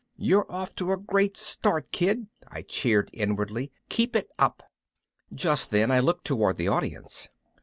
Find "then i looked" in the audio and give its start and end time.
5.69-6.25